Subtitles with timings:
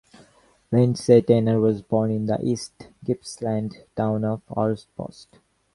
[0.71, 5.27] Lindsay Tanner was born in the East Gippsland town of Orbost.